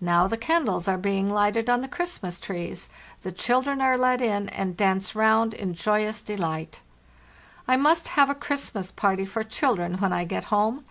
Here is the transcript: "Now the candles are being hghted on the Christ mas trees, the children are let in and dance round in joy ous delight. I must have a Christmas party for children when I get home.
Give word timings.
"Now 0.00 0.28
the 0.28 0.36
candles 0.36 0.86
are 0.86 0.96
being 0.96 1.30
hghted 1.30 1.68
on 1.68 1.80
the 1.80 1.88
Christ 1.88 2.22
mas 2.22 2.38
trees, 2.38 2.88
the 3.22 3.32
children 3.32 3.80
are 3.80 3.98
let 3.98 4.20
in 4.22 4.48
and 4.50 4.76
dance 4.76 5.16
round 5.16 5.52
in 5.52 5.74
joy 5.74 6.06
ous 6.06 6.20
delight. 6.22 6.80
I 7.66 7.76
must 7.76 8.06
have 8.14 8.30
a 8.30 8.36
Christmas 8.36 8.92
party 8.92 9.24
for 9.26 9.42
children 9.42 9.94
when 9.98 10.12
I 10.12 10.22
get 10.26 10.44
home. 10.44 10.84